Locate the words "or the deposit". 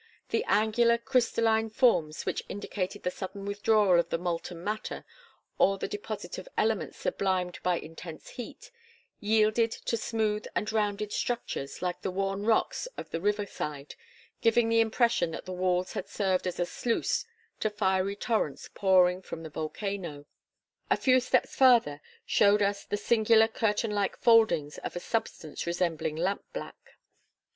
5.59-6.39